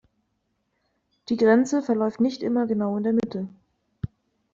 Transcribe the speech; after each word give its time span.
Die 1.29 1.37
Grenze 1.37 1.83
verläuft 1.83 2.19
nicht 2.21 2.41
immer 2.41 2.65
genau 2.65 2.97
in 2.97 3.03
der 3.03 3.13
Mitte. 3.13 3.47